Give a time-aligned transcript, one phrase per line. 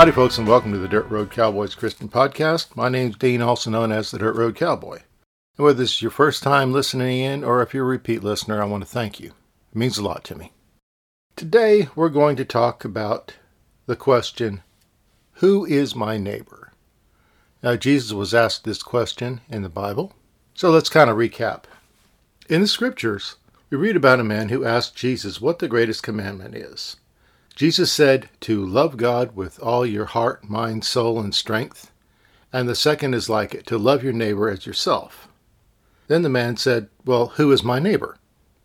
[0.00, 2.74] Howdy, folks, and welcome to the Dirt Road Cowboys Christian Podcast.
[2.74, 5.00] My name's Dean, also known as the Dirt Road Cowboy.
[5.58, 8.62] And whether this is your first time listening in or if you're a repeat listener,
[8.62, 9.34] I want to thank you.
[9.72, 10.52] It means a lot to me.
[11.36, 13.34] Today, we're going to talk about
[13.84, 14.62] the question
[15.32, 16.72] Who is my neighbor?
[17.62, 20.14] Now, Jesus was asked this question in the Bible,
[20.54, 21.64] so let's kind of recap.
[22.48, 23.36] In the scriptures,
[23.68, 26.96] we read about a man who asked Jesus what the greatest commandment is.
[27.60, 31.92] Jesus said to love God with all your heart, mind, soul, and strength.
[32.54, 35.28] And the second is like it, to love your neighbor as yourself.
[36.08, 38.16] Then the man said, Well, who is my neighbor?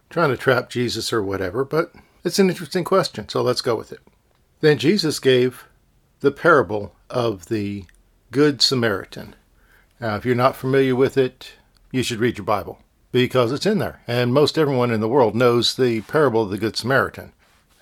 [0.10, 1.92] Trying to trap Jesus or whatever, but
[2.24, 4.00] it's an interesting question, so let's go with it.
[4.62, 5.66] Then Jesus gave
[6.22, 7.84] the parable of the
[8.32, 9.36] Good Samaritan.
[10.00, 11.52] Now, if you're not familiar with it,
[11.92, 12.80] you should read your Bible
[13.12, 14.04] because it's in there.
[14.08, 17.34] And most everyone in the world knows the parable of the Good Samaritan.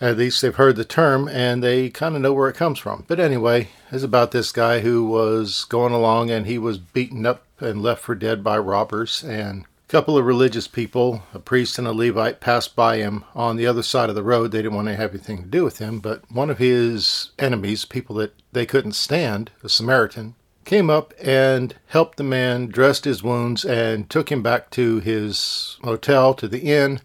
[0.03, 3.05] At least they've heard the term and they kind of know where it comes from.
[3.07, 7.45] But anyway, it's about this guy who was going along and he was beaten up
[7.61, 9.23] and left for dead by robbers.
[9.23, 13.55] And a couple of religious people, a priest and a Levite, passed by him on
[13.55, 14.51] the other side of the road.
[14.51, 16.01] They didn't want to have anything to do with him.
[16.01, 21.75] But one of his enemies, people that they couldn't stand, a Samaritan, came up and
[21.87, 26.59] helped the man, dressed his wounds, and took him back to his hotel, to the
[26.59, 26.99] inn,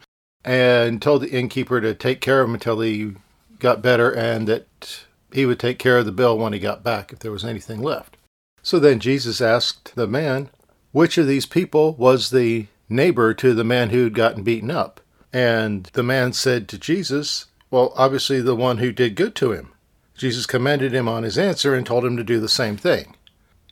[0.45, 3.13] and told the innkeeper to take care of him until he
[3.59, 7.13] got better and that he would take care of the bill when he got back
[7.13, 8.17] if there was anything left.
[8.63, 10.51] So then Jesus asked the man,
[10.93, 15.01] which of these people was the neighbor to the man who had gotten beaten up?
[15.33, 19.73] And the man said to Jesus, Well, obviously the one who did good to him.
[20.17, 23.15] Jesus commended him on his answer and told him to do the same thing.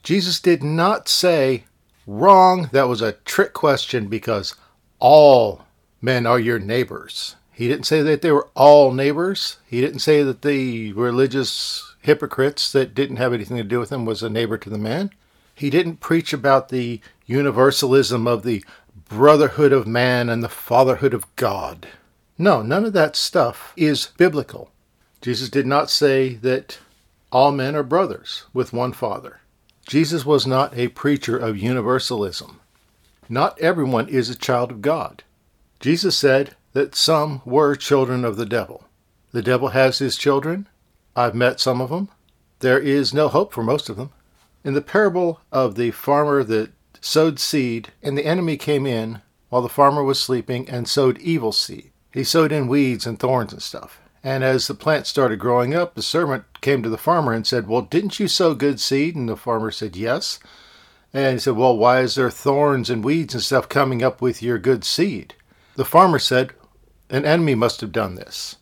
[0.02, 1.64] Jesus did not say,
[2.06, 4.54] Wrong, that was a trick question because
[5.00, 5.65] all
[6.06, 7.34] men are your neighbors.
[7.52, 9.58] He didn't say that they were all neighbors.
[9.66, 14.04] He didn't say that the religious hypocrites that didn't have anything to do with him
[14.04, 15.10] was a neighbor to the man.
[15.52, 18.64] He didn't preach about the universalism of the
[19.08, 21.88] brotherhood of man and the fatherhood of God.
[22.38, 24.70] No, none of that stuff is biblical.
[25.20, 26.78] Jesus did not say that
[27.32, 29.40] all men are brothers with one father.
[29.88, 32.60] Jesus was not a preacher of universalism.
[33.28, 35.24] Not everyone is a child of God.
[35.80, 38.84] Jesus said that some were children of the devil.
[39.32, 40.68] The devil has his children.
[41.14, 42.08] I've met some of them.
[42.60, 44.10] There is no hope for most of them.
[44.64, 49.62] In the parable of the farmer that sowed seed, and the enemy came in while
[49.62, 51.90] the farmer was sleeping and sowed evil seed.
[52.12, 54.00] He sowed in weeds and thorns and stuff.
[54.24, 57.68] And as the plant started growing up, the servant came to the farmer and said,
[57.68, 59.14] Well, didn't you sow good seed?
[59.14, 60.40] And the farmer said, Yes.
[61.12, 64.42] And he said, Well, why is there thorns and weeds and stuff coming up with
[64.42, 65.34] your good seed?
[65.76, 66.52] The farmer said,
[67.10, 68.56] An enemy must have done this.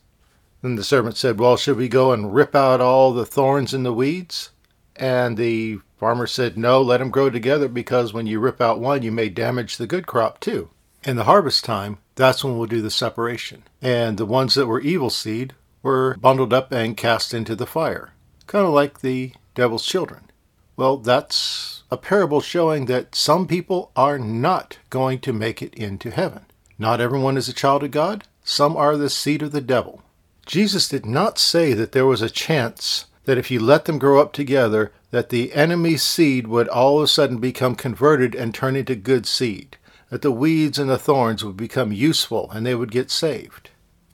[0.61, 3.85] Then the servant said, Well, should we go and rip out all the thorns and
[3.85, 4.51] the weeds?
[4.97, 9.01] And the farmer said, No, let them grow together because when you rip out one,
[9.01, 10.69] you may damage the good crop too.
[11.05, 13.63] In the harvest time, that's when we'll do the separation.
[13.81, 18.11] And the ones that were evil seed were bundled up and cast into the fire,
[18.47, 20.31] kind of like the devil's children.
[20.75, 26.11] Well, that's a parable showing that some people are not going to make it into
[26.11, 26.45] heaven.
[26.77, 28.25] Not everyone is a child of God.
[28.43, 30.01] Some are the seed of the devil.
[30.45, 34.21] Jesus did not say that there was a chance that if you let them grow
[34.21, 38.75] up together, that the enemy's seed would all of a sudden become converted and turn
[38.75, 39.77] into good seed,
[40.09, 43.71] that the weeds and the thorns would become useful and they would get saved.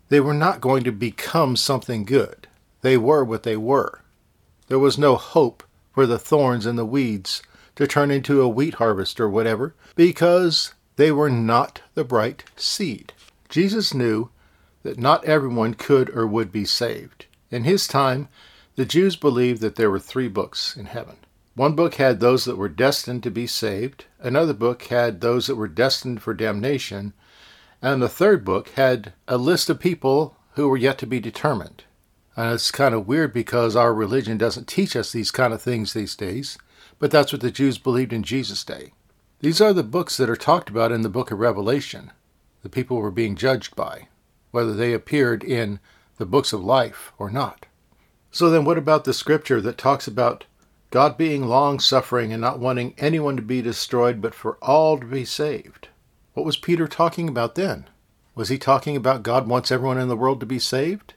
[0.09, 2.47] They were not going to become something good.
[2.81, 4.01] They were what they were.
[4.67, 7.41] There was no hope for the thorns and the weeds
[7.75, 13.11] to turn into a wheat harvest or whatever, because they were not the bright seed.
[13.49, 14.29] Jesus knew
[14.83, 17.25] that not everyone could or would be saved.
[17.49, 18.27] In his time,
[18.75, 21.15] the Jews believed that there were three books in heaven.
[21.55, 25.55] One book had those that were destined to be saved, another book had those that
[25.55, 27.13] were destined for damnation,
[27.81, 31.83] and the third book had a list of people who were yet to be determined.
[32.35, 35.93] And it's kind of weird because our religion doesn't teach us these kind of things
[35.93, 36.59] these days,
[36.99, 38.91] but that's what the Jews believed in Jesus' day.
[39.41, 42.11] These are the books that are talked about in the book of Revelation,
[42.61, 44.07] the people were being judged by,
[44.51, 45.79] whether they appeared in
[46.17, 47.65] the books of life or not.
[48.29, 50.45] So then, what about the scripture that talks about
[50.91, 55.07] God being long suffering and not wanting anyone to be destroyed, but for all to
[55.07, 55.87] be saved?
[56.35, 57.89] What was Peter talking about then?
[58.35, 61.15] Was he talking about God wants everyone in the world to be saved?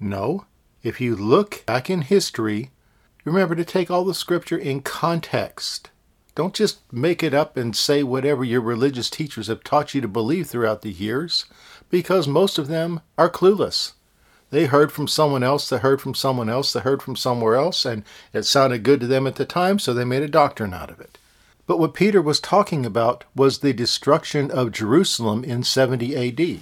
[0.00, 0.46] No.
[0.82, 2.70] If you look back in history,
[3.26, 5.90] remember to take all the scripture in context.
[6.36, 10.06] Don't just make it up and say whatever your religious teachers have taught you to
[10.06, 11.46] believe throughout the years,
[11.88, 13.94] because most of them are clueless.
[14.50, 17.86] They heard from someone else, they heard from someone else, they heard from somewhere else,
[17.86, 18.04] and
[18.34, 21.00] it sounded good to them at the time, so they made a doctrine out of
[21.00, 21.16] it.
[21.66, 26.60] But what Peter was talking about was the destruction of Jerusalem in 70 AD,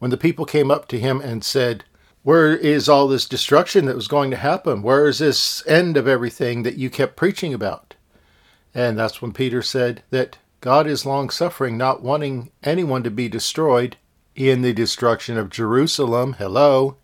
[0.00, 1.84] when the people came up to him and said,
[2.24, 4.82] Where is all this destruction that was going to happen?
[4.82, 7.93] Where is this end of everything that you kept preaching about?
[8.74, 13.28] And that's when Peter said that God is long suffering, not wanting anyone to be
[13.28, 13.96] destroyed
[14.34, 16.34] in the destruction of Jerusalem.
[16.38, 16.96] Hello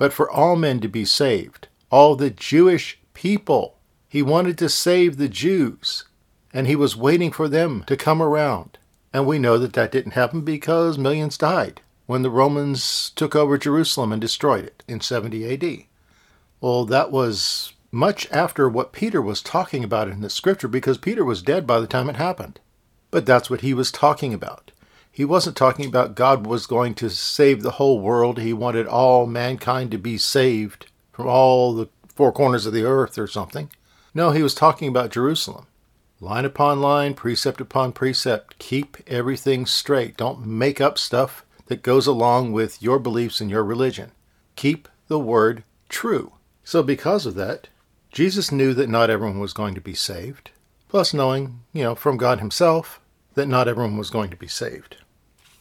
[0.00, 3.76] but for all men to be saved, all the Jewish people.
[4.08, 6.06] He wanted to save the Jews,
[6.54, 8.78] and he was waiting for them to come around.
[9.12, 13.58] And we know that that didn't happen because millions died when the Romans took over
[13.58, 15.84] Jerusalem and destroyed it in 70 AD.
[16.62, 21.24] Well, that was much after what Peter was talking about in the scripture because Peter
[21.24, 22.60] was dead by the time it happened.
[23.10, 24.70] But that's what he was talking about.
[25.10, 28.38] He wasn't talking about God was going to save the whole world.
[28.38, 33.18] He wanted all mankind to be saved from all the four corners of the earth
[33.18, 33.70] or something.
[34.14, 35.66] No, he was talking about Jerusalem.
[36.20, 38.58] Line upon line, precept upon precept.
[38.58, 40.16] Keep everything straight.
[40.16, 44.12] Don't make up stuff that goes along with your beliefs and your religion.
[44.54, 46.32] Keep the word true.
[46.62, 47.68] So, because of that,
[48.10, 50.50] Jesus knew that not everyone was going to be saved,
[50.88, 53.00] plus knowing, you know, from God Himself
[53.34, 54.96] that not everyone was going to be saved.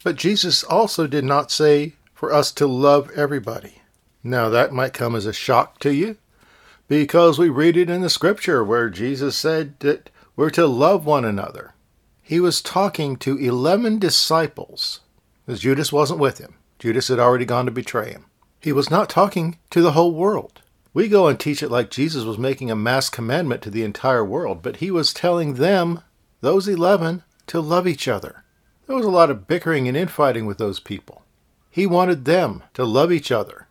[0.04, 3.81] But Jesus also did not say for us to love everybody.
[4.24, 6.18] Now, that might come as a shock to you
[6.88, 11.24] because we read it in the scripture where Jesus said that we're to love one
[11.24, 11.74] another.
[12.22, 15.01] He was talking to 11 disciples
[15.46, 16.56] because Judas wasn't with him.
[16.80, 18.25] Judas had already gone to betray him.
[18.60, 20.62] He was not talking to the whole world.
[21.00, 24.25] We go and teach it like Jesus was making a mass commandment to the entire
[24.25, 26.01] world, but he was telling them,
[26.42, 28.44] those 11, to love each other.
[28.86, 31.24] There was a lot of bickering and infighting with those people.
[31.72, 33.69] He wanted them to love each other.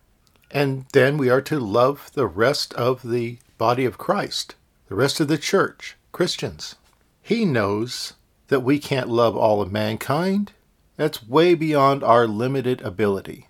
[0.49, 4.55] And then we are to love the rest of the body of Christ,
[4.87, 6.77] the rest of the church, Christians.
[7.21, 8.13] He knows
[8.47, 10.53] that we can't love all of mankind.
[10.97, 13.48] That's way beyond our limited ability.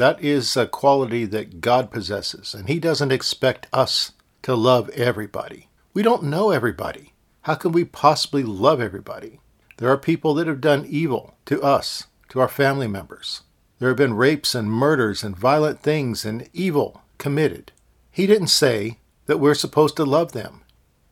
[0.00, 5.68] That is a quality that God possesses, and He doesn't expect us to love everybody.
[5.92, 7.12] We don't know everybody.
[7.42, 9.40] How can we possibly love everybody?
[9.76, 13.42] There are people that have done evil to us, to our family members.
[13.78, 17.70] There have been rapes and murders and violent things and evil committed.
[18.10, 20.62] He didn't say that we're supposed to love them.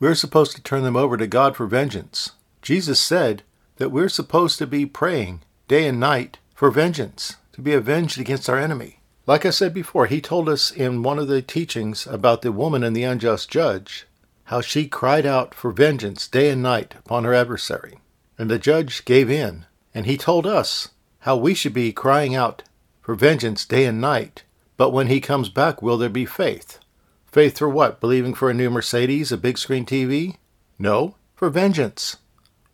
[0.01, 2.33] We're supposed to turn them over to God for vengeance.
[2.63, 3.43] Jesus said
[3.77, 8.49] that we're supposed to be praying day and night for vengeance, to be avenged against
[8.49, 9.01] our enemy.
[9.27, 12.85] Like I said before, he told us in one of the teachings about the woman
[12.85, 14.07] and the unjust judge
[14.45, 17.99] how she cried out for vengeance day and night upon her adversary.
[18.39, 20.91] And the judge gave in, and he told us
[21.23, 22.63] how we should be crying out
[23.03, 24.45] for vengeance day and night.
[24.77, 26.79] But when he comes back, will there be faith?
[27.27, 28.01] Faith for what?
[28.01, 30.37] Believing for a new Mercedes, a big screen TV?
[30.79, 32.19] No, for vengeance.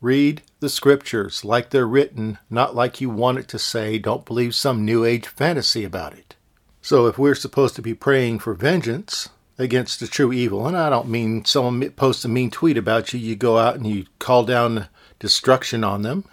[0.05, 3.97] Read the scriptures like they're written, not like you want it to say.
[3.97, 6.35] Don't believe some new age fantasy about it.
[6.79, 10.91] So if we're supposed to be praying for vengeance against the true evil, and I
[10.91, 14.45] don't mean someone posts a mean tweet about you, you go out and you call
[14.45, 16.25] down destruction on them,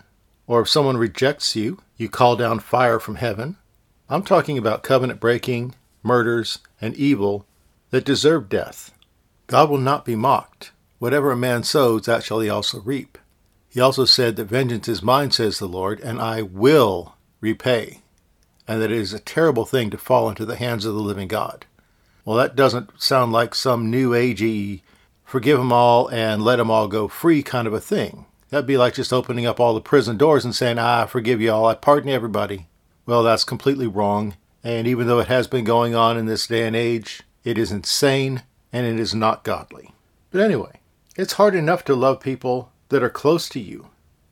[0.46, 3.56] or if someone rejects you, you call down fire from heaven.
[4.10, 7.46] I'm talking about covenant breaking, murders, and evil
[7.88, 8.92] that deserve death.
[9.46, 10.72] God will not be mocked.
[10.98, 13.16] Whatever a man sows, that shall he also reap.
[13.72, 18.02] He also said that vengeance is mine, says the Lord, and I will repay,
[18.68, 21.26] and that it is a terrible thing to fall into the hands of the living
[21.26, 21.64] God.
[22.26, 24.82] Well, that doesn't sound like some new agey
[25.24, 28.26] forgive them all and let them all go free kind of a thing.
[28.50, 31.40] That'd be like just opening up all the prison doors and saying, ah, I forgive
[31.40, 32.68] you all, I pardon everybody.
[33.06, 34.36] Well, that's completely wrong.
[34.62, 37.72] And even though it has been going on in this day and age, it is
[37.72, 39.92] insane and it is not godly.
[40.30, 40.80] But anyway,
[41.16, 43.88] it's hard enough to love people that are close to you,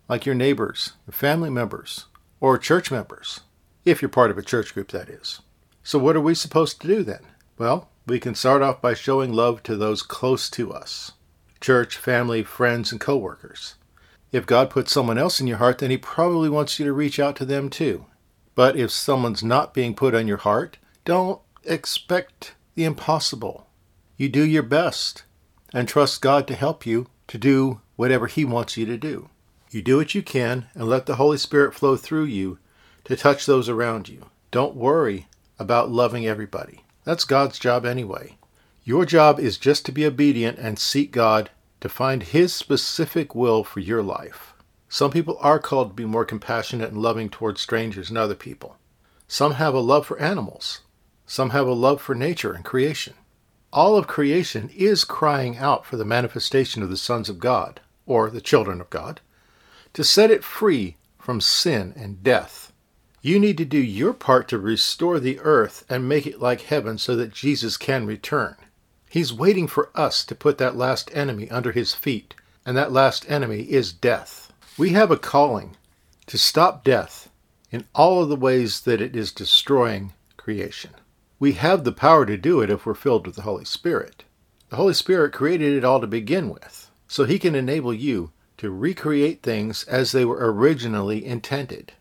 [0.06, 2.04] like your neighbors, your family members,
[2.40, 3.40] or church members,
[3.86, 5.40] if you're part of a church group, that is.
[5.82, 7.22] So, what are we supposed to do then?
[7.56, 11.12] Well, we can start off by showing love to those close to us
[11.58, 13.76] church, family, friends, and coworkers.
[14.30, 17.18] If God puts someone else in your heart, then He probably wants you to reach
[17.18, 18.04] out to them too.
[18.54, 20.76] But if someone's not being put on your heart,
[21.06, 23.68] don't expect the impossible.
[24.18, 25.24] You do your best
[25.72, 29.28] and trust God to help you to do whatever He wants you to do.
[29.70, 32.58] You do what you can and let the Holy Spirit flow through you
[33.04, 34.30] to touch those around you.
[34.50, 35.26] Don't worry
[35.58, 36.80] about loving everybody.
[37.04, 38.38] That's God's job anyway.
[38.84, 41.50] Your job is just to be obedient and seek God
[41.82, 44.54] to find His specific will for your life.
[44.88, 48.78] Some people are called to be more compassionate and loving towards strangers and other people.
[49.28, 50.80] Some have a love for animals.
[51.26, 53.12] Some have a love for nature and creation.
[53.74, 58.30] All of creation is crying out for the manifestation of the sons of God, or
[58.30, 59.20] the children of God,
[59.92, 62.72] to set it free from sin and death.
[63.22, 66.96] You need to do your part to restore the earth and make it like heaven
[66.96, 68.56] so that Jesus can return.
[69.08, 73.28] He's waiting for us to put that last enemy under his feet, and that last
[73.28, 74.52] enemy is death.
[74.78, 75.76] We have a calling
[76.26, 77.28] to stop death
[77.70, 80.90] in all of the ways that it is destroying creation.
[81.38, 84.24] We have the power to do it if we're filled with the Holy Spirit.
[84.68, 88.70] The Holy Spirit created it all to begin with, so He can enable you to
[88.70, 91.92] recreate things as they were originally intended.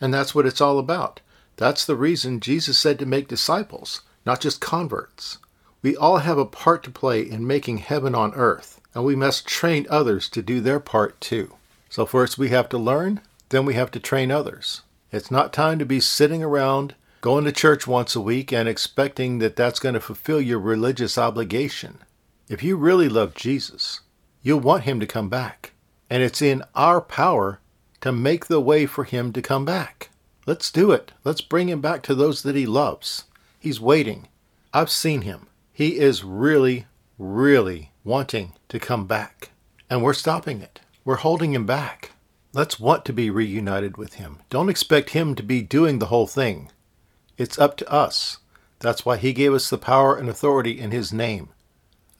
[0.00, 1.20] And that's what it's all about.
[1.56, 5.38] That's the reason Jesus said to make disciples, not just converts.
[5.82, 9.48] We all have a part to play in making heaven on earth, and we must
[9.48, 11.54] train others to do their part too.
[11.90, 14.82] So, first we have to learn, then we have to train others.
[15.10, 19.40] It's not time to be sitting around, going to church once a week, and expecting
[19.40, 21.98] that that's going to fulfill your religious obligation.
[22.48, 23.98] If you really love Jesus,
[24.44, 25.72] you'll want him to come back.
[26.08, 27.58] And it's in our power
[28.02, 30.10] to make the way for him to come back.
[30.46, 31.10] Let's do it.
[31.24, 33.24] Let's bring him back to those that he loves.
[33.58, 34.28] He's waiting.
[34.72, 35.46] I've seen him.
[35.72, 36.86] He is really,
[37.18, 39.50] really wanting to come back.
[39.88, 40.80] And we're stopping it.
[41.04, 42.12] We're holding him back.
[42.52, 44.40] Let's want to be reunited with him.
[44.50, 46.70] Don't expect him to be doing the whole thing.
[47.38, 48.38] It's up to us.
[48.78, 51.48] That's why he gave us the power and authority in his name.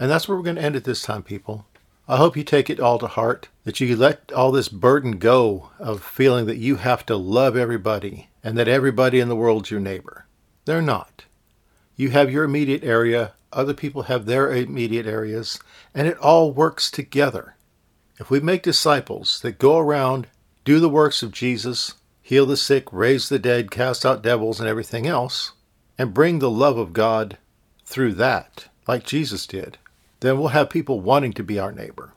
[0.01, 1.67] And that's where we're going to end it this time, people.
[2.07, 5.71] I hope you take it all to heart, that you let all this burden go
[5.79, 9.81] of feeling that you have to love everybody and that everybody in the world's your
[9.81, 10.27] neighbor.
[10.67, 11.25] They're not.
[11.97, 15.59] You have your immediate area, other people have their immediate areas,
[15.95, 17.57] and it all works together.
[18.19, 20.27] If we make disciples that go around,
[20.65, 24.69] do the works of Jesus, heal the sick, raise the dead, cast out devils, and
[24.69, 25.53] everything else,
[25.97, 27.39] and bring the love of God
[27.87, 29.79] through that, like Jesus did,
[30.25, 32.13] then we'll have people wanting to be our neighbor.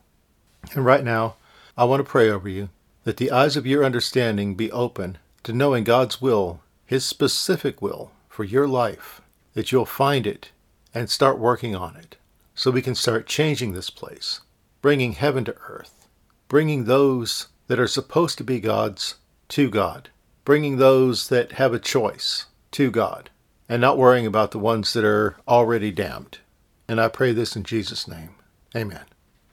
[0.74, 1.36] And right now,
[1.76, 2.70] I want to pray over you
[3.04, 8.10] that the eyes of your understanding be open to knowing God's will, His specific will
[8.28, 9.20] for your life,
[9.54, 10.50] that you'll find it
[10.94, 12.16] and start working on it
[12.54, 14.40] so we can start changing this place,
[14.82, 16.08] bringing heaven to earth,
[16.48, 19.16] bringing those that are supposed to be God's
[19.48, 20.08] to God,
[20.44, 23.30] bringing those that have a choice to God,
[23.68, 26.38] and not worrying about the ones that are already damned.
[26.88, 28.30] And I pray this in Jesus' name.
[28.74, 29.04] Amen.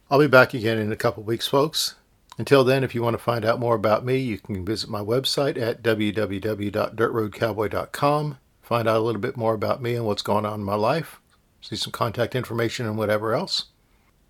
[0.10, 1.96] I'll be back again in a couple weeks, folks.
[2.38, 5.01] Until then, if you want to find out more about me, you can visit my
[5.01, 8.38] website at www.dirtroadcowboy.com.
[8.62, 11.20] Find out a little bit more about me and what's going on in my life.
[11.62, 13.65] See some contact information and whatever else.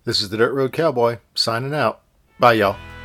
[0.04, 2.02] This is the Dirt Road Cowboy signing out.
[2.38, 2.95] Bye, y'all.